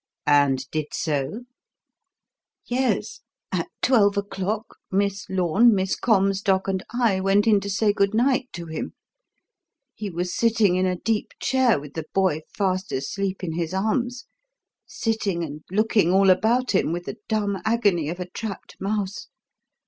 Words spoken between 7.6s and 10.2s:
say good night to him. He